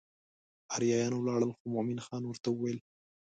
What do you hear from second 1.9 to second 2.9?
خان ورته وویل.